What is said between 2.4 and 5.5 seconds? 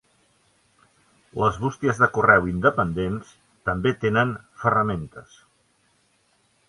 independents també tenen ferramentes.